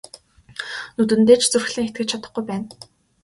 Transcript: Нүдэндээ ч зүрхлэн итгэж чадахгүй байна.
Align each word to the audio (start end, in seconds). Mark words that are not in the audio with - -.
Нүдэндээ 0.95 1.37
ч 1.41 1.43
зүрхлэн 1.51 1.87
итгэж 1.87 2.07
чадахгүй 2.11 2.43
байна. 2.49 2.69